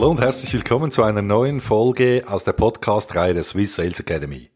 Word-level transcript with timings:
Hallo 0.00 0.12
und 0.12 0.20
herzlich 0.22 0.54
willkommen 0.54 0.90
zu 0.90 1.02
einer 1.02 1.20
neuen 1.20 1.60
Folge 1.60 2.24
aus 2.26 2.42
der 2.42 2.54
Podcast-Reihe 2.54 3.34
der 3.34 3.42
Swiss 3.42 3.74
Sales 3.74 4.00
Academy. 4.00 4.48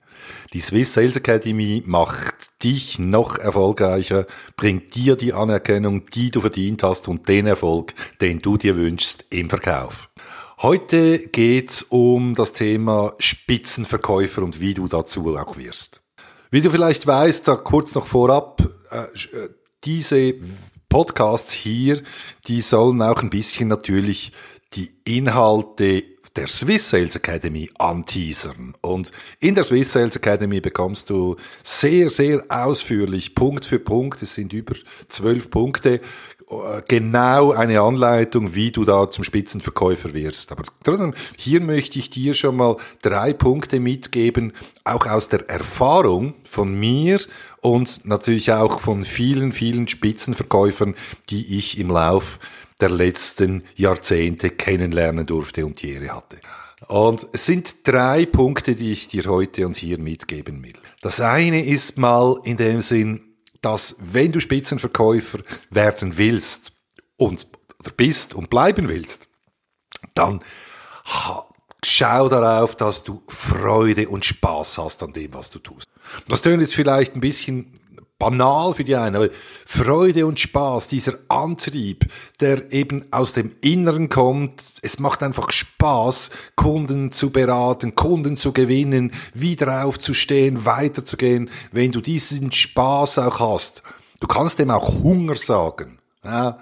Die 0.55 0.61
Swiss 0.61 0.95
Sales 0.95 1.17
Academy 1.17 1.83
macht 1.85 2.63
dich 2.63 2.99
noch 2.99 3.37
erfolgreicher, 3.37 4.27
bringt 4.57 4.95
dir 4.95 5.17
die 5.17 5.35
Anerkennung, 5.35 6.07
die 6.07 6.31
du 6.31 6.41
verdient 6.41 6.83
hast 6.83 7.09
und 7.09 7.29
den 7.29 7.47
Erfolg, 7.47 7.93
den 8.23 8.39
du 8.39 8.57
dir 8.57 8.75
wünschst 8.75 9.27
im 9.29 9.51
Verkauf. 9.51 10.09
Heute 10.63 11.19
geht's 11.19 11.83
um 11.83 12.35
das 12.35 12.55
Thema 12.55 13.13
Spitzenverkäufer 13.19 14.43
und 14.43 14.61
wie 14.61 14.73
du 14.73 14.89
dazu 14.89 15.37
auch 15.37 15.59
wirst. 15.59 16.01
Wie 16.51 16.63
du 16.63 16.71
vielleicht 16.71 17.07
weißt, 17.07 17.47
da 17.47 17.57
kurz 17.57 17.95
noch 17.95 18.07
vorab, 18.07 18.67
äh, 18.91 19.03
äh 19.37 19.49
diese 19.85 20.37
Podcasts 20.95 21.51
hier, 21.51 22.01
die 22.47 22.61
sollen 22.61 23.03
auch 23.03 23.21
ein 23.21 23.29
bisschen 23.29 23.67
natürlich 23.67 24.31
die 24.75 24.93
Inhalte 25.05 26.05
der 26.37 26.47
Swiss 26.47 26.89
Sales 26.89 27.17
Academy 27.17 27.69
anteasern. 27.81 28.75
Und 28.81 29.11
in 29.41 29.57
der 29.57 29.65
Swiss 29.65 29.93
Sales 29.93 30.15
Academy 30.15 30.61
bekommst 30.61 31.11
du 31.11 31.35
sehr, 31.65 32.11
sehr 32.11 32.45
ausführlich, 32.49 33.35
Punkt 33.35 33.65
für 33.65 33.81
Punkt, 33.81 34.23
es 34.23 34.37
sind 34.37 34.53
über 34.53 34.77
zwölf 35.09 35.51
Punkte, 35.51 36.01
genau 36.89 37.53
eine 37.53 37.81
Anleitung, 37.81 38.55
wie 38.55 38.71
du 38.71 38.85
da 38.85 39.11
zum 39.11 39.25
Spitzenverkäufer 39.25 40.15
wirst. 40.15 40.53
Aber 40.53 40.65
trotzdem, 40.83 41.15
hier 41.37 41.61
möchte 41.61 41.99
ich 41.99 42.11
dir 42.11 42.35
schon 42.35 42.57
mal 42.57 42.77
drei 43.03 43.33
Punkte 43.33 43.81
mitgeben, 43.81 44.53
auch 44.85 45.07
aus 45.07 45.29
der 45.29 45.49
Erfahrung 45.49 46.35
von 46.45 46.79
mir 46.79 47.19
und 47.61 48.05
natürlich 48.05 48.53
auch 48.53 48.81
von 48.81 49.05
vielen, 49.05 49.53
vielen 49.53 49.89
Spitzenverkäufern, 49.89 50.95
die 51.31 51.59
ich 51.59 51.79
im 51.79 51.91
Lauf 51.91 52.39
der 52.81 52.91
letzten 52.91 53.63
Jahrzehnte 53.77 54.51
kennenlernen 54.51 55.27
durfte 55.27 55.65
und 55.65 55.81
die 55.81 55.93
Ehre 55.93 56.15
hatte. 56.15 56.37
Und 56.89 57.27
es 57.33 57.47
sind 57.47 57.89
drei 57.89 58.27
Punkte, 58.27 58.75
die 58.75 58.93
ich 58.93 59.09
dir 59.09 59.25
heute 59.25 59.67
und 59.67 59.77
hier 59.77 59.99
mitgeben 59.99 60.63
will. 60.63 60.75
Das 61.01 61.21
eine 61.21 61.65
ist 61.65 61.97
mal 61.97 62.39
in 62.45 62.57
dem 62.57 62.83
Sinn, 62.83 63.34
dass 63.65 63.97
wenn 63.99 64.33
du 64.33 64.41
Spitzenverkäufer 64.41 65.41
werden 65.71 66.19
willst 66.19 66.73
und 67.17 67.47
oder 67.81 67.91
bist 67.91 68.35
und 68.35 68.51
bleiben 68.51 68.89
willst, 68.89 69.29
dann 70.15 70.41
schau 71.85 72.29
darauf, 72.29 72.77
dass 72.77 73.05
du 73.05 73.23
Freude 73.29 74.09
und 74.09 74.25
Spaß 74.25 74.79
hast 74.79 75.03
an 75.03 75.13
dem, 75.13 75.35
was 75.35 75.51
du 75.51 75.59
tust. 75.59 75.89
Das 76.29 76.43
tönt 76.43 76.63
jetzt 76.63 76.75
vielleicht 76.75 77.15
ein 77.15 77.21
bisschen 77.21 77.81
banal 78.19 78.75
für 78.75 78.85
die 78.85 78.97
einen, 78.97 79.17
aber 79.17 79.29
Freude 79.67 80.27
und 80.27 80.39
Spaß, 80.41 80.89
dieser 80.89 81.19
Antrieb, 81.29 82.07
der 82.41 82.73
eben 82.73 83.05
aus 83.11 83.33
dem 83.33 83.57
Inneren 83.61 84.09
kommt, 84.09 84.75
es 84.83 84.99
macht 84.99 85.23
einfach 85.23 85.51
Spaß, 85.51 86.31
Kunden 86.55 87.11
zu 87.11 87.31
beraten, 87.31 87.95
Kunden 87.95 88.37
zu 88.37 88.53
gewinnen, 88.53 89.13
wieder 89.35 89.85
aufzustehen, 89.85 90.65
weiterzugehen, 90.65 91.51
wenn 91.73 91.93
du 91.93 92.01
diesen 92.01 92.53
Spaß 92.53 93.19
auch 93.19 93.41
hast. 93.41 93.83
Du 94.21 94.27
kannst 94.27 94.59
dem 94.59 94.71
auch 94.71 95.03
Hunger 95.03 95.35
sagen. 95.35 95.99
Ja? 96.25 96.59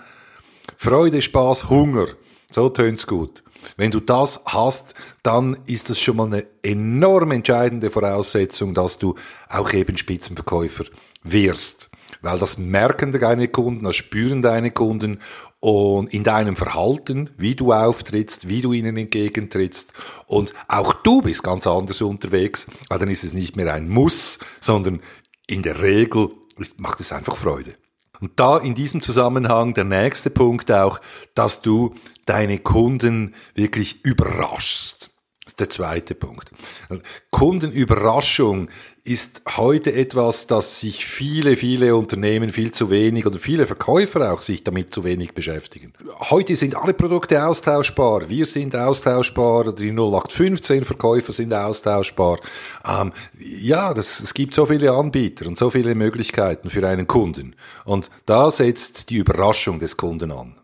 Freude, 0.77 1.23
Spaß, 1.23 1.69
Hunger. 1.69 2.07
So 2.53 2.69
tönt's 2.69 3.07
gut. 3.07 3.43
Wenn 3.77 3.91
du 3.91 4.01
das 4.01 4.41
hast, 4.45 4.95
dann 5.23 5.57
ist 5.67 5.89
das 5.89 5.99
schon 5.99 6.17
mal 6.17 6.27
eine 6.27 6.47
enorm 6.63 7.31
entscheidende 7.31 7.91
Voraussetzung, 7.91 8.75
dass 8.75 8.99
du 8.99 9.15
auch 9.49 9.73
eben 9.73 9.97
Spitzenverkäufer 9.97 10.85
wirst. 11.23 11.89
Weil 12.21 12.39
das 12.39 12.59
merken 12.59 13.13
deine 13.13 13.49
Kunden, 13.49 13.85
das 13.85 13.97
spüren 13.97 14.43
deine 14.43 14.71
Kunden 14.71 15.21
und 15.61 16.13
in 16.13 16.25
deinem 16.25 16.57
Verhalten, 16.57 17.31
wie 17.39 17.55
du 17.55 17.73
auftrittst, 17.73 18.49
wie 18.49 18.61
du 18.61 18.73
ihnen 18.73 18.97
entgegentrittst. 18.97 19.93
Und 20.27 20.53
auch 20.69 20.93
du 20.93 21.23
bist 21.23 21.43
ganz 21.43 21.67
anders 21.67 22.03
unterwegs, 22.03 22.67
weil 22.91 22.99
dann 22.99 23.09
ist 23.09 23.25
es 23.25 23.33
nicht 23.33 23.57
mehr 23.57 23.73
ein 23.73 23.89
Muss, 23.89 24.39
sondern 24.61 25.01
in 25.47 25.63
der 25.63 25.81
Regel 25.81 26.31
macht 26.77 27.01
es 27.01 27.13
einfach 27.13 27.37
Freude. 27.37 27.75
Und 28.23 28.39
da 28.39 28.57
in 28.57 28.77
diesem 28.77 29.03
Zusammenhang 29.03 29.75
der 29.75 29.83
nächste 29.83 30.31
Punkt 30.31 30.71
auch, 30.71 31.01
dass 31.35 31.61
du 31.61 31.95
deine 32.25 32.59
Kunden 32.59 33.35
wirklich 33.57 34.05
überraschst. 34.05 35.12
Ist 35.53 35.61
der 35.61 35.69
zweite 35.69 36.15
Punkt. 36.15 36.49
Kundenüberraschung 37.31 38.71
ist 39.05 39.43
heute 39.59 39.93
etwas, 39.93 40.47
das 40.47 40.81
sich 40.81 41.05
viele, 41.05 41.57
viele 41.57 41.95
Unternehmen 41.95 42.49
viel 42.49 42.71
zu 42.71 42.89
wenig 42.89 43.27
oder 43.27 43.39
viele 43.39 43.67
Verkäufer 43.67 44.33
auch 44.33 44.41
sich 44.41 44.65
damit 44.65 44.95
zu 44.95 45.05
wenig 45.05 45.35
beschäftigen. 45.35 45.93
Heute 46.31 46.57
sind 46.57 46.75
alle 46.75 46.95
Produkte 46.95 47.47
austauschbar. 47.47 48.31
Wir 48.31 48.47
sind 48.47 48.75
austauschbar. 48.75 49.75
Die 49.75 49.93
0815 49.93 50.87
Verkäufer 50.87 51.35
sind 51.35 51.53
austauschbar. 51.53 52.39
Ähm, 52.89 53.13
ja, 53.39 53.93
das, 53.93 54.21
es 54.21 54.33
gibt 54.33 54.55
so 54.55 54.65
viele 54.65 54.93
Anbieter 54.93 55.47
und 55.49 55.59
so 55.59 55.69
viele 55.69 55.95
Möglichkeiten 55.95 56.71
für 56.71 56.89
einen 56.89 57.07
Kunden. 57.07 57.57
Und 57.85 58.11
da 58.25 58.51
setzt 58.51 59.11
die 59.11 59.17
Überraschung 59.17 59.81
des 59.81 59.99
Kunden 59.99 60.33
an. 60.33 60.55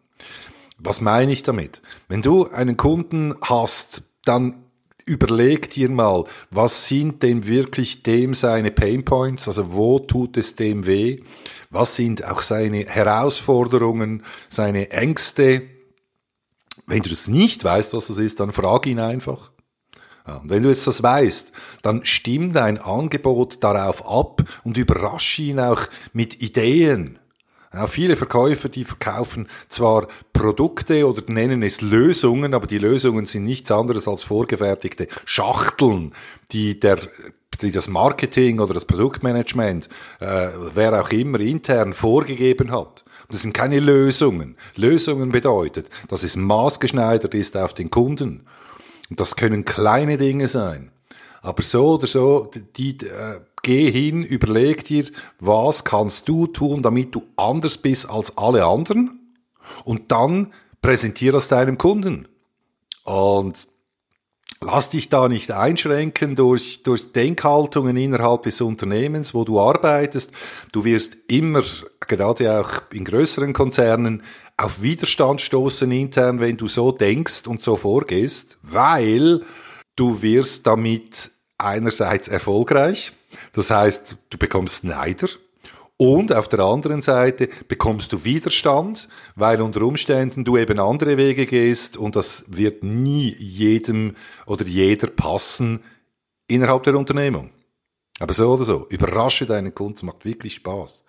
Was 0.78 1.02
meine 1.02 1.30
ich 1.30 1.42
damit? 1.42 1.82
Wenn 2.08 2.22
du 2.22 2.48
einen 2.48 2.78
Kunden 2.78 3.34
hast, 3.42 4.04
dann 4.24 4.64
überleg 5.08 5.70
dir 5.70 5.90
mal, 5.90 6.24
was 6.50 6.86
sind 6.86 7.22
denn 7.22 7.46
wirklich 7.46 8.02
dem 8.02 8.34
seine 8.34 8.70
Painpoints, 8.70 9.48
also 9.48 9.72
wo 9.72 9.98
tut 9.98 10.36
es 10.36 10.54
dem 10.54 10.86
weh, 10.86 11.20
was 11.70 11.96
sind 11.96 12.24
auch 12.24 12.42
seine 12.42 12.86
Herausforderungen, 12.86 14.22
seine 14.48 14.90
Ängste. 14.90 15.62
Wenn 16.86 17.02
du 17.02 17.10
das 17.10 17.28
nicht 17.28 17.64
weißt, 17.64 17.92
was 17.94 18.06
das 18.06 18.18
ist, 18.18 18.40
dann 18.40 18.52
frag 18.52 18.86
ihn 18.86 19.00
einfach. 19.00 19.50
Ja, 20.26 20.36
und 20.36 20.50
wenn 20.50 20.62
du 20.62 20.68
jetzt 20.68 20.86
das 20.86 21.02
weißt, 21.02 21.52
dann 21.82 22.04
stimm 22.04 22.52
dein 22.52 22.78
Angebot 22.78 23.64
darauf 23.64 24.06
ab 24.06 24.44
und 24.62 24.76
überrasche 24.76 25.42
ihn 25.42 25.58
auch 25.58 25.86
mit 26.12 26.42
Ideen. 26.42 27.17
Ja, 27.72 27.86
viele 27.86 28.16
Verkäufer, 28.16 28.68
die 28.68 28.84
verkaufen 28.84 29.46
zwar 29.68 30.08
Produkte 30.32 31.06
oder 31.06 31.22
nennen 31.26 31.62
es 31.62 31.82
Lösungen, 31.82 32.54
aber 32.54 32.66
die 32.66 32.78
Lösungen 32.78 33.26
sind 33.26 33.44
nichts 33.44 33.70
anderes 33.70 34.08
als 34.08 34.22
vorgefertigte 34.22 35.06
Schachteln, 35.26 36.14
die 36.50 36.80
der 36.80 36.98
die 37.60 37.70
das 37.70 37.88
Marketing 37.88 38.60
oder 38.60 38.74
das 38.74 38.84
Produktmanagement, 38.84 39.88
äh, 40.20 40.48
wer 40.74 41.00
auch 41.00 41.10
immer 41.10 41.40
intern 41.40 41.92
vorgegeben 41.92 42.70
hat. 42.70 43.04
das 43.30 43.42
sind 43.42 43.52
keine 43.52 43.80
Lösungen. 43.80 44.56
Lösungen 44.76 45.32
bedeutet, 45.32 45.90
dass 46.08 46.22
es 46.22 46.36
maßgeschneidert 46.36 47.34
ist 47.34 47.56
auf 47.56 47.74
den 47.74 47.90
Kunden. 47.90 48.46
Und 49.10 49.20
das 49.20 49.36
können 49.36 49.64
kleine 49.64 50.16
Dinge 50.18 50.48
sein. 50.48 50.92
Aber 51.42 51.62
so 51.62 51.94
oder 51.94 52.06
so, 52.06 52.50
die, 52.76 52.96
äh, 52.98 53.40
geh 53.62 53.90
hin, 53.90 54.22
überleg 54.22 54.84
dir, 54.84 55.04
was 55.40 55.84
kannst 55.84 56.28
du 56.28 56.46
tun, 56.46 56.82
damit 56.82 57.14
du 57.14 57.22
anders 57.36 57.78
bist 57.78 58.08
als 58.08 58.36
alle 58.36 58.64
anderen 58.64 59.34
und 59.84 60.10
dann 60.12 60.52
präsentier 60.80 61.32
das 61.32 61.48
deinem 61.48 61.78
Kunden. 61.78 62.28
Und 63.04 63.66
lass 64.60 64.90
dich 64.90 65.08
da 65.08 65.28
nicht 65.28 65.50
einschränken 65.50 66.34
durch, 66.34 66.82
durch 66.82 67.12
Denkhaltungen 67.12 67.96
innerhalb 67.96 68.42
des 68.42 68.60
Unternehmens, 68.60 69.34
wo 69.34 69.44
du 69.44 69.60
arbeitest. 69.60 70.32
Du 70.72 70.84
wirst 70.84 71.16
immer, 71.28 71.62
gerade 72.00 72.60
auch 72.60 72.82
in 72.92 73.04
größeren 73.04 73.52
Konzernen, 73.52 74.22
auf 74.56 74.82
Widerstand 74.82 75.40
stoßen 75.40 75.90
intern, 75.92 76.40
wenn 76.40 76.56
du 76.56 76.66
so 76.66 76.90
denkst 76.90 77.46
und 77.46 77.62
so 77.62 77.76
vorgehst, 77.76 78.58
weil 78.62 79.42
du 79.94 80.20
wirst 80.20 80.66
damit 80.66 81.30
einerseits 81.58 82.28
erfolgreich, 82.28 83.12
das 83.52 83.70
heißt, 83.70 84.16
du 84.30 84.38
bekommst 84.38 84.84
Neider 84.84 85.28
und 85.96 86.32
auf 86.32 86.46
der 86.46 86.60
anderen 86.60 87.02
Seite 87.02 87.48
bekommst 87.66 88.12
du 88.12 88.24
Widerstand, 88.24 89.08
weil 89.34 89.60
unter 89.60 89.82
Umständen 89.82 90.44
du 90.44 90.56
eben 90.56 90.78
andere 90.78 91.16
Wege 91.16 91.44
gehst 91.44 91.96
und 91.96 92.14
das 92.14 92.44
wird 92.46 92.84
nie 92.84 93.34
jedem 93.36 94.14
oder 94.46 94.64
jeder 94.64 95.08
passen 95.08 95.80
innerhalb 96.46 96.84
der 96.84 96.94
Unternehmung. 96.94 97.50
Aber 98.20 98.32
so 98.32 98.52
oder 98.52 98.64
so, 98.64 98.86
überrasche 98.88 99.44
deinen 99.44 99.74
Kunden, 99.74 100.06
macht 100.06 100.24
wirklich 100.24 100.54
Spaß. 100.54 101.04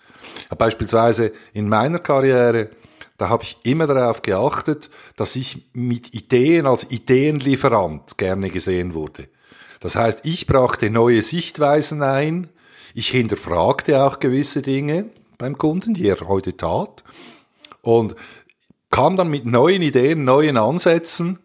Beispielsweise 0.57 1.33
in 1.53 1.69
meiner 1.69 1.99
Karriere, 1.99 2.71
da 3.17 3.29
habe 3.29 3.43
ich 3.43 3.57
immer 3.63 3.85
darauf 3.85 4.23
geachtet, 4.23 4.89
dass 5.15 5.35
ich 5.35 5.69
mit 5.73 6.15
Ideen 6.15 6.65
als 6.65 6.89
Ideenlieferant 6.89 8.17
gerne 8.17 8.49
gesehen 8.49 8.95
wurde. 8.95 9.27
Das 9.79 9.95
heißt, 9.95 10.25
ich 10.25 10.47
brachte 10.47 10.89
neue 10.89 11.21
Sichtweisen 11.21 12.01
ein, 12.03 12.49
ich 12.93 13.09
hinterfragte 13.09 14.03
auch 14.03 14.19
gewisse 14.19 14.61
Dinge 14.61 15.05
beim 15.37 15.57
Kunden, 15.57 15.93
die 15.93 16.07
er 16.07 16.19
heute 16.27 16.57
tat, 16.57 17.03
und 17.81 18.15
kam 18.91 19.15
dann 19.15 19.29
mit 19.29 19.45
neuen 19.45 19.81
Ideen, 19.81 20.25
neuen 20.25 20.57
Ansätzen, 20.57 21.39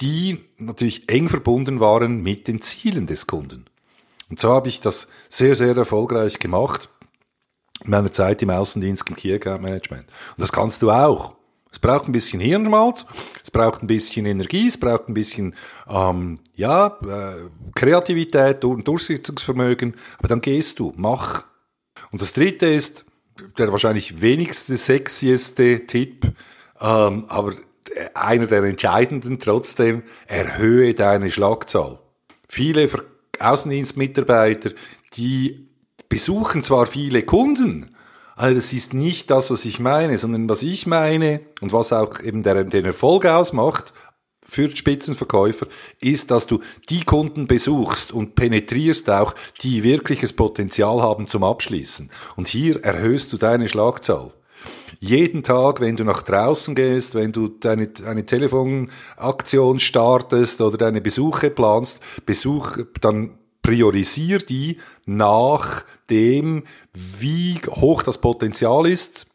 die 0.00 0.44
natürlich 0.58 1.08
eng 1.08 1.28
verbunden 1.28 1.80
waren 1.80 2.22
mit 2.22 2.48
den 2.48 2.60
Zielen 2.60 3.06
des 3.06 3.26
Kunden. 3.26 3.66
Und 4.28 4.40
so 4.40 4.50
habe 4.50 4.68
ich 4.68 4.80
das 4.80 5.08
sehr, 5.28 5.54
sehr 5.54 5.76
erfolgreich 5.76 6.38
gemacht 6.38 6.88
in 7.84 7.90
meiner 7.90 8.12
Zeit 8.12 8.42
im 8.42 8.50
Außendienst 8.50 9.08
im 9.08 9.16
Key 9.16 9.32
Account 9.34 9.62
Management. 9.62 10.04
Und 10.04 10.40
das 10.40 10.52
kannst 10.52 10.82
du 10.82 10.90
auch. 10.90 11.35
Es 11.70 11.78
braucht 11.78 12.08
ein 12.08 12.12
bisschen 12.12 12.40
Hirnschmalz, 12.40 13.04
es 13.42 13.50
braucht 13.50 13.82
ein 13.82 13.86
bisschen 13.86 14.24
Energie, 14.24 14.68
es 14.68 14.78
braucht 14.78 15.08
ein 15.08 15.14
bisschen 15.14 15.54
ähm, 15.88 16.38
ja, 16.54 16.98
äh, 17.02 17.50
Kreativität 17.74 18.64
und 18.64 18.88
Durchsetzungsvermögen, 18.88 19.94
aber 20.18 20.28
dann 20.28 20.40
gehst 20.40 20.78
du, 20.78 20.92
mach. 20.96 21.44
Und 22.12 22.22
das 22.22 22.32
dritte 22.32 22.66
ist 22.66 23.04
der 23.58 23.70
wahrscheinlich 23.72 24.22
wenigste 24.22 24.76
sexieste 24.76 25.86
Tipp, 25.86 26.32
ähm, 26.80 27.26
aber 27.28 27.52
einer 28.14 28.46
der 28.46 28.62
entscheidenden 28.64 29.38
trotzdem, 29.38 30.02
erhöhe 30.26 30.94
deine 30.94 31.30
Schlagzahl. 31.30 31.98
Viele 32.48 32.88
Außendienstmitarbeiter, 33.38 34.70
die 35.14 35.68
besuchen 36.08 36.62
zwar 36.62 36.86
viele 36.86 37.22
Kunden, 37.22 37.90
aber 38.36 38.54
das 38.54 38.74
ist 38.74 38.92
nicht 38.92 39.30
das, 39.30 39.50
was 39.50 39.64
ich 39.64 39.80
meine, 39.80 40.18
sondern 40.18 40.48
was 40.48 40.62
ich 40.62 40.86
meine 40.86 41.40
und 41.62 41.72
was 41.72 41.92
auch 41.92 42.20
eben 42.20 42.42
der, 42.42 42.64
den 42.64 42.84
Erfolg 42.84 43.24
ausmacht 43.24 43.94
für 44.42 44.70
Spitzenverkäufer, 44.70 45.66
ist, 46.00 46.30
dass 46.30 46.46
du 46.46 46.60
die 46.90 47.02
Kunden 47.02 47.46
besuchst 47.46 48.12
und 48.12 48.34
penetrierst 48.34 49.10
auch, 49.10 49.34
die 49.62 49.82
wirkliches 49.82 50.34
Potenzial 50.34 51.02
haben 51.02 51.26
zum 51.26 51.42
Abschließen. 51.42 52.10
Und 52.36 52.46
hier 52.46 52.84
erhöhst 52.84 53.32
du 53.32 53.38
deine 53.38 53.68
Schlagzahl. 53.68 54.32
Jeden 55.00 55.42
Tag, 55.42 55.80
wenn 55.80 55.96
du 55.96 56.04
nach 56.04 56.22
draußen 56.22 56.74
gehst, 56.74 57.14
wenn 57.14 57.32
du 57.32 57.48
deine, 57.48 57.90
eine 58.06 58.24
Telefonaktion 58.24 59.78
startest 59.78 60.60
oder 60.60 60.76
deine 60.76 61.00
Besuche 61.00 61.50
planst, 61.50 62.00
Besuch, 62.24 62.78
dann 63.00 63.38
priorisier 63.66 64.38
die 64.38 64.78
nach 65.06 65.84
dem, 66.08 66.62
wie 66.94 67.58
hoch 67.68 68.04
das 68.04 68.20
Potenzial 68.20 68.86
ist, 68.86 69.26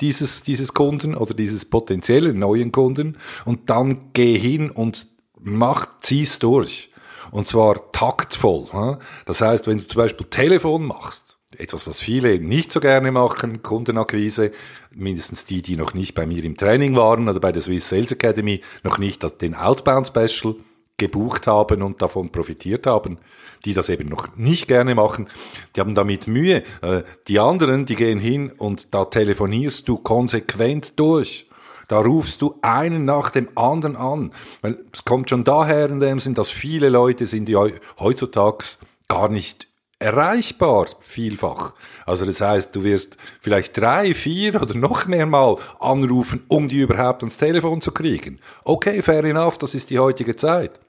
dieses, 0.00 0.42
dieses 0.42 0.74
Kunden 0.74 1.14
oder 1.14 1.32
dieses 1.32 1.64
potenziellen 1.64 2.38
neuen 2.38 2.72
Kunden 2.72 3.16
und 3.46 3.70
dann 3.70 4.10
geh 4.12 4.38
hin 4.38 4.70
und 4.70 5.06
mach, 5.40 5.86
zieh's 6.00 6.38
durch. 6.38 6.90
Und 7.30 7.46
zwar 7.46 7.90
taktvoll. 7.90 8.98
Das 9.24 9.40
heißt, 9.40 9.66
wenn 9.66 9.78
du 9.78 9.86
zum 9.86 10.02
Beispiel 10.02 10.26
Telefon 10.26 10.84
machst, 10.84 11.38
etwas, 11.56 11.86
was 11.86 12.00
viele 12.00 12.38
nicht 12.40 12.70
so 12.70 12.80
gerne 12.80 13.12
machen, 13.12 13.62
Kundenakquise, 13.62 14.50
mindestens 14.94 15.46
die, 15.46 15.62
die 15.62 15.76
noch 15.76 15.94
nicht 15.94 16.14
bei 16.14 16.26
mir 16.26 16.44
im 16.44 16.58
Training 16.58 16.96
waren 16.96 17.30
oder 17.30 17.40
bei 17.40 17.50
der 17.50 17.62
Swiss 17.62 17.88
Sales 17.88 18.12
Academy, 18.12 18.60
noch 18.82 18.98
nicht 18.98 19.24
den 19.40 19.54
Outbound 19.54 20.08
Special 20.08 20.56
gebucht 20.96 21.46
haben 21.46 21.82
und 21.82 22.02
davon 22.02 22.30
profitiert 22.30 22.86
haben, 22.86 23.18
die 23.64 23.74
das 23.74 23.88
eben 23.88 24.08
noch 24.08 24.36
nicht 24.36 24.68
gerne 24.68 24.94
machen, 24.94 25.28
die 25.74 25.80
haben 25.80 25.94
damit 25.94 26.26
Mühe. 26.26 26.62
Äh, 26.82 27.02
die 27.28 27.40
anderen, 27.40 27.86
die 27.86 27.96
gehen 27.96 28.20
hin 28.20 28.50
und 28.50 28.94
da 28.94 29.04
telefonierst 29.04 29.88
du 29.88 29.98
konsequent 29.98 30.98
durch. 30.98 31.48
Da 31.88 31.98
rufst 31.98 32.40
du 32.40 32.58
einen 32.62 33.04
nach 33.04 33.30
dem 33.30 33.48
anderen 33.56 33.96
an. 33.96 34.32
Weil 34.62 34.78
es 34.92 35.04
kommt 35.04 35.30
schon 35.30 35.44
daher 35.44 35.90
in 35.90 36.00
dem 36.00 36.18
Sinn, 36.18 36.34
dass 36.34 36.50
viele 36.50 36.88
Leute 36.88 37.26
sind 37.26 37.48
ja 37.48 37.66
heutzutage 37.98 38.64
gar 39.08 39.28
nicht 39.28 39.66
erreichbar, 39.98 40.86
vielfach. 41.00 41.74
Also 42.04 42.26
das 42.26 42.40
heißt, 42.40 42.74
du 42.74 42.84
wirst 42.84 43.16
vielleicht 43.40 43.78
drei, 43.78 44.12
vier 44.12 44.60
oder 44.60 44.74
noch 44.74 45.06
mehr 45.06 45.26
Mal 45.26 45.56
anrufen, 45.80 46.44
um 46.48 46.68
die 46.68 46.80
überhaupt 46.80 47.22
ans 47.22 47.36
Telefon 47.36 47.80
zu 47.80 47.92
kriegen. 47.92 48.38
Okay, 48.64 49.02
fair 49.02 49.24
enough, 49.24 49.58
das 49.58 49.74
ist 49.74 49.90
die 49.90 49.98
heutige 49.98 50.36
Zeit. 50.36 50.80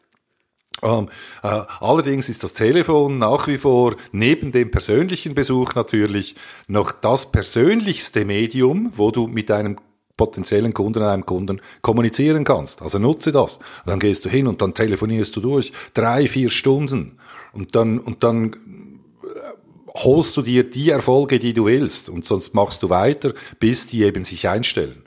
Ähm, 0.84 1.10
äh, 1.42 1.62
allerdings 1.80 2.30
ist 2.30 2.44
das 2.44 2.54
Telefon 2.54 3.18
nach 3.18 3.48
wie 3.48 3.58
vor 3.58 3.96
neben 4.12 4.52
dem 4.52 4.72
persönlichen 4.72 5.34
Besuch 5.34 5.74
natürlich 5.76 6.36
noch 6.68 6.92
das 6.92 7.32
persönlichste 7.32 8.26
Medium, 8.26 8.92
wo 8.96 9.12
du 9.12 9.28
mit 9.28 9.52
einem 9.52 9.78
potenziellen 10.18 10.74
Kunden, 10.74 11.04
einem 11.04 11.26
Kunden 11.26 11.62
kommunizieren 11.82 12.44
kannst. 12.44 12.82
Also 12.82 13.00
nutze 13.00 13.32
das. 13.32 13.60
Dann 13.86 14.00
gehst 14.00 14.26
du 14.26 14.30
hin 14.30 14.48
und 14.48 14.62
dann 14.62 14.74
telefonierst 14.74 15.36
du 15.36 15.42
durch 15.42 15.74
drei, 15.94 16.28
vier 16.28 16.50
Stunden 16.50 17.18
und 17.54 17.76
dann 17.76 18.00
und 18.00 18.24
dann 18.24 18.54
äh, 18.54 19.98
holst 20.04 20.36
du 20.38 20.42
dir 20.42 20.70
die 20.70 20.90
Erfolge, 20.90 21.40
die 21.40 21.54
du 21.54 21.66
willst 21.66 22.10
und 22.10 22.26
sonst 22.26 22.54
machst 22.54 22.84
du 22.84 22.90
weiter, 22.90 23.34
bis 23.60 23.88
die 23.88 24.04
eben 24.04 24.26
sich 24.26 24.48
einstellen. 24.48 25.04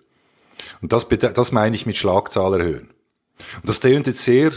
Und 0.80 0.92
das, 0.92 1.06
das 1.08 1.52
meine 1.52 1.76
ich 1.76 1.86
mit 1.86 1.96
Schlagzahl 1.96 2.60
erhöhen. 2.60 2.90
Und 3.56 3.68
das 3.68 3.80
tönt 3.80 4.06
jetzt 4.06 4.24
sehr 4.24 4.52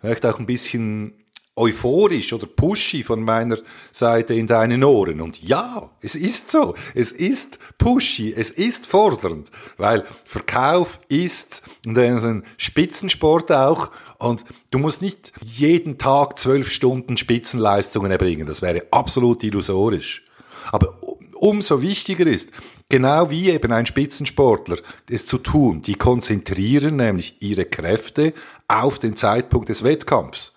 vielleicht 0.00 0.26
auch 0.26 0.38
ein 0.38 0.46
bisschen 0.46 1.26
euphorisch 1.56 2.34
oder 2.34 2.46
pushy 2.46 3.02
von 3.02 3.22
meiner 3.22 3.56
Seite 3.90 4.34
in 4.34 4.46
deinen 4.46 4.84
Ohren. 4.84 5.22
Und 5.22 5.42
ja, 5.42 5.90
es 6.02 6.14
ist 6.14 6.50
so. 6.50 6.74
Es 6.94 7.12
ist 7.12 7.58
pushy, 7.78 8.32
es 8.36 8.50
ist 8.50 8.86
fordernd, 8.86 9.50
weil 9.78 10.04
Verkauf 10.24 11.00
ist 11.08 11.62
ein 11.86 12.44
Spitzensport 12.58 13.50
auch 13.52 13.90
und 14.18 14.44
du 14.70 14.78
musst 14.78 15.00
nicht 15.00 15.32
jeden 15.42 15.96
Tag 15.96 16.38
zwölf 16.38 16.70
Stunden 16.70 17.16
Spitzenleistungen 17.16 18.10
erbringen. 18.10 18.46
Das 18.46 18.60
wäre 18.60 18.86
absolut 18.90 19.42
illusorisch. 19.42 20.24
Aber 20.72 20.98
umso 21.36 21.80
wichtiger 21.80 22.26
ist, 22.26 22.50
genau 22.88 23.30
wie 23.30 23.50
eben 23.50 23.72
ein 23.72 23.86
Spitzensportler 23.86 24.78
es 25.10 25.26
zu 25.26 25.38
tun, 25.38 25.82
die 25.82 25.94
konzentrieren 25.94 26.96
nämlich 26.96 27.40
ihre 27.40 27.64
Kräfte 27.64 28.32
auf 28.68 28.98
den 28.98 29.16
Zeitpunkt 29.16 29.68
des 29.68 29.84
Wettkampfs. 29.84 30.54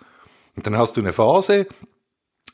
Und 0.56 0.66
dann 0.66 0.78
hast 0.78 0.98
du 0.98 1.02
eine 1.02 1.14
Phase, 1.14 1.68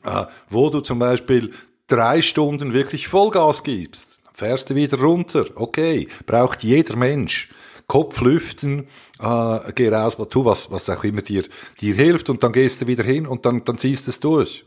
äh, 0.04 0.24
wo 0.48 0.70
du 0.70 0.80
zum 0.80 0.98
Beispiel 0.98 1.52
drei 1.86 2.22
Stunden 2.22 2.72
wirklich 2.72 3.08
Vollgas 3.08 3.62
gibst. 3.62 4.20
Fährst 4.32 4.70
du 4.70 4.74
wieder 4.74 5.00
runter. 5.00 5.46
Okay, 5.54 6.08
braucht 6.26 6.62
jeder 6.62 6.96
Mensch. 6.96 7.50
Kopf 7.86 8.20
lüften, 8.20 8.88
äh, 9.20 9.72
geh 9.74 9.88
raus, 9.88 10.16
tu 10.28 10.44
was, 10.44 10.70
was 10.70 10.90
auch 10.90 11.04
immer 11.04 11.22
dir, 11.22 11.44
dir 11.80 11.94
hilft 11.94 12.28
und 12.28 12.42
dann 12.42 12.52
gehst 12.52 12.82
du 12.82 12.88
wieder 12.88 13.04
hin 13.04 13.26
und 13.26 13.46
dann, 13.46 13.64
dann 13.64 13.78
ziehst 13.78 14.06
du 14.06 14.10
es 14.10 14.18
durch. 14.18 14.64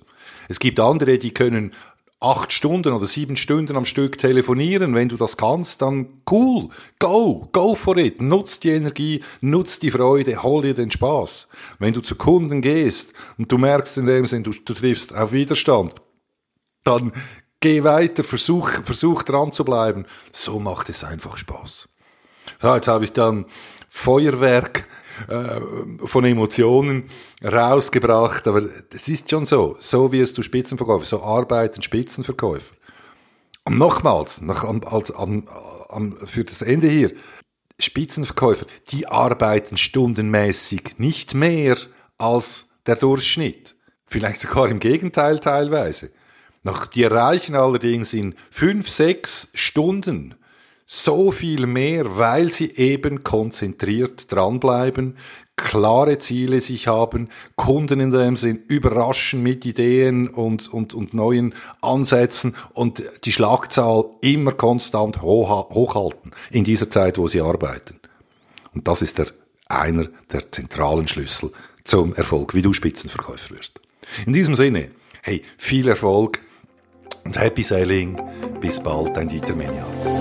Es 0.48 0.60
gibt 0.60 0.80
andere, 0.80 1.18
die 1.18 1.34
können 1.34 1.74
acht 2.21 2.51
Stunden 2.51 2.92
oder 2.92 3.07
sieben 3.07 3.38
Stunden 3.38 3.77
am 3.77 3.86
Stück 3.86 4.18
telefonieren. 4.18 4.94
Wenn 4.94 5.10
du 5.10 5.16
das 5.16 5.38
kannst, 5.38 5.81
dann 5.81 6.21
cool. 6.30 6.69
Go, 7.00 7.48
go 7.51 7.75
for 7.75 7.98
it. 7.98 8.21
Nutz 8.21 8.60
die 8.60 8.71
Energie, 8.71 9.24
nutz 9.42 9.80
die 9.80 9.92
Freude, 9.92 10.44
hol 10.44 10.62
dir 10.62 10.74
den 10.74 10.92
Spaß. 10.92 11.48
Wenn 11.80 11.94
du 11.94 12.01
zu 12.01 12.16
Kunden 12.16 12.62
gehst 12.62 13.13
und 13.38 13.51
du 13.51 13.57
merkst 13.57 13.98
in 13.98 14.06
dem 14.06 14.25
Sinn, 14.25 14.44
du, 14.44 14.51
du 14.51 14.74
triffst 14.74 15.16
auf 15.16 15.31
Widerstand, 15.31 15.95
dann 16.83 17.13
geh 17.62 17.83
weiter, 17.83 18.24
versuch, 18.24 18.69
versuch 18.69 19.24
dran 19.24 19.54
zu 19.54 19.63
bleiben. 19.63 20.06
So 20.33 20.60
macht 20.60 20.89
es 20.89 21.05
einfach 21.05 21.38
Spaß. 21.38 21.88
So, 22.62 22.75
jetzt 22.75 22.88
habe 22.89 23.05
ich 23.05 23.13
dann 23.13 23.46
Feuerwerk 23.88 24.86
äh, 25.28 25.60
von 26.06 26.26
Emotionen 26.26 27.10
rausgebracht, 27.44 28.48
aber 28.48 28.64
es 28.94 29.08
ist 29.08 29.30
schon 29.30 29.46
so. 29.46 29.76
So 29.80 30.12
wirst 30.12 30.38
du 30.38 30.44
Spitzenverkäufer, 30.44 31.06
so 31.06 31.22
arbeiten 31.22 31.82
Spitzenverkäufer. 31.82 32.76
Und 33.66 33.78
nochmals, 33.78 34.42
nach, 34.42 34.64
als, 34.64 35.12
an, 35.12 35.48
an, 35.90 36.14
für 36.26 36.44
das 36.44 36.62
Ende 36.62 36.88
hier, 36.88 37.12
Spitzenverkäufer, 37.80 38.66
die 38.90 39.08
arbeiten 39.08 39.78
stundenmäßig 39.78 40.98
nicht 40.98 41.34
mehr 41.34 41.78
als 42.18 42.68
der 42.86 42.96
Durchschnitt. 42.96 43.76
Vielleicht 44.06 44.42
sogar 44.42 44.70
im 44.70 44.80
Gegenteil 44.80 45.40
teilweise. 45.40 46.12
Noch, 46.64 46.88
die 46.88 47.04
erreichen 47.04 47.56
allerdings 47.56 48.14
in 48.14 48.36
fünf, 48.50 48.90
sechs 48.90 49.50
Stunden 49.54 50.36
so 50.91 51.29
viel 51.29 51.67
mehr, 51.67 52.17
weil 52.17 52.51
sie 52.51 52.72
eben 52.72 53.24
konzentriert 53.24 54.31
dranbleiben, 54.31 55.17
klare 55.55 56.17
Ziele 56.17 56.62
sich 56.62 56.88
haben, 56.88 57.29
Kunden 57.55 58.00
in 58.00 58.10
dem 58.10 58.36
Sinn 58.36 58.63
überraschen 58.67 59.43
mit 59.43 59.67
Ideen 59.67 60.27
und, 60.27 60.74
und, 60.74 60.96
und 60.96 61.13
neuen 61.13 61.53
Ansätzen 61.81 62.55
und 62.74 63.03
die 63.24 63.31
Schlagzahl 63.31 64.05
immer 64.22 64.53
konstant 64.53 65.22
hoch, 65.22 65.69
hochhalten 65.69 66.31
in 66.50 66.63
dieser 66.63 66.89
Zeit, 66.89 67.19
wo 67.19 67.27
sie 67.27 67.41
arbeiten. 67.41 68.00
Und 68.74 68.88
das 68.88 69.03
ist 69.03 69.19
der, 69.19 69.27
einer 69.67 70.08
der 70.34 70.51
zentralen 70.51 71.08
Schlüssel 71.08 71.51
zum 71.84 72.15
Erfolg, 72.15 72.55
wie 72.55 72.63
du 72.63 72.74
Spitzenverkäufer 72.74 73.55
wirst. 73.55 73.79
In 74.25 74.34
diesem 74.34 74.55
Sinne, 74.55 74.89
hey, 75.22 75.43
viel 75.55 75.88
Erfolg 75.88 76.39
und 77.25 77.39
Happy 77.39 77.62
Selling. 77.62 78.19
Bis 78.60 78.81
bald, 78.81 79.15
dein 79.15 79.27
Dieter 79.27 79.53
Menian. 79.53 80.19